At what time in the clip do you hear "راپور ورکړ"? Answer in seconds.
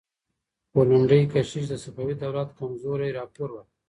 3.19-3.69